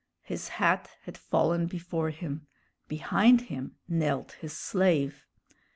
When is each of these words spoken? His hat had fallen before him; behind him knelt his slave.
His 0.23 0.47
hat 0.57 0.89
had 1.03 1.15
fallen 1.15 1.67
before 1.67 2.09
him; 2.09 2.47
behind 2.87 3.41
him 3.41 3.75
knelt 3.87 4.31
his 4.31 4.57
slave. 4.57 5.27